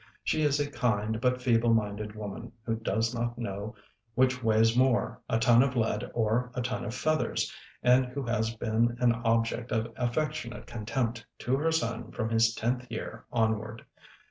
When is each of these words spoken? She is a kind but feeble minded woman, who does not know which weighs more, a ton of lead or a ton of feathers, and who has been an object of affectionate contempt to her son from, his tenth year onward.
She 0.23 0.41
is 0.41 0.59
a 0.59 0.67
kind 0.67 1.21
but 1.21 1.43
feeble 1.43 1.75
minded 1.75 2.15
woman, 2.15 2.51
who 2.65 2.75
does 2.77 3.13
not 3.13 3.37
know 3.37 3.75
which 4.15 4.41
weighs 4.43 4.75
more, 4.75 5.21
a 5.29 5.37
ton 5.37 5.61
of 5.61 5.75
lead 5.75 6.09
or 6.15 6.49
a 6.55 6.61
ton 6.63 6.83
of 6.83 6.95
feathers, 6.95 7.53
and 7.83 8.07
who 8.07 8.23
has 8.23 8.55
been 8.55 8.97
an 8.99 9.11
object 9.13 9.71
of 9.71 9.93
affectionate 9.95 10.65
contempt 10.65 11.23
to 11.41 11.55
her 11.55 11.71
son 11.71 12.11
from, 12.11 12.31
his 12.31 12.55
tenth 12.55 12.87
year 12.89 13.25
onward. 13.31 13.85